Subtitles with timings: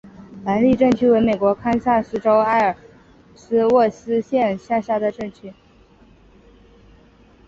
[0.43, 2.75] 兰利镇区为美国堪萨斯州埃尔
[3.35, 5.53] 斯沃思县辖下的镇区。